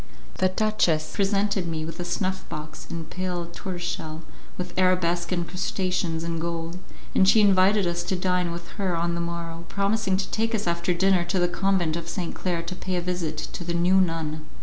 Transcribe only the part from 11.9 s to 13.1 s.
of St. Claire to pay a